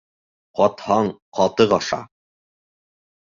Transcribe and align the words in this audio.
Ҡатһаң, 0.59 1.09
ҡатыҡ 1.39 1.75
аша. 1.79 2.01